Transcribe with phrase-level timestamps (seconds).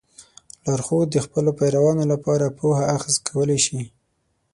[0.65, 3.81] لارښود د خپلو پیروانو لپاره پوهه اخذ کولی شي.